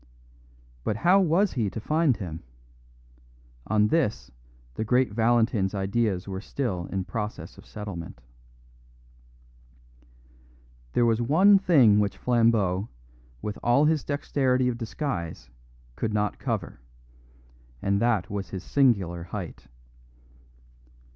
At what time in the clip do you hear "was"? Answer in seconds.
1.19-1.53, 11.05-11.21, 18.27-18.49